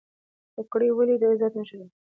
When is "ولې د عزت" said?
0.93-1.53